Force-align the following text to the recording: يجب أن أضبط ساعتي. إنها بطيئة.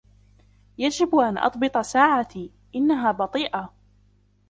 يجب 0.77 1.15
أن 1.15 1.37
أضبط 1.37 1.77
ساعتي. 1.77 2.51
إنها 2.75 3.11
بطيئة. 3.11 3.73